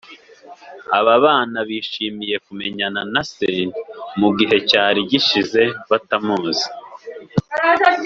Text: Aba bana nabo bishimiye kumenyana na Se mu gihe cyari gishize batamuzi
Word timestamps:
Aba 0.97 1.13
bana 1.23 1.47
nabo 1.53 1.65
bishimiye 1.69 2.35
kumenyana 2.45 3.01
na 3.13 3.23
Se 3.33 3.51
mu 4.19 4.29
gihe 4.37 4.57
cyari 4.69 4.99
gishize 5.09 5.63
batamuzi 5.89 6.67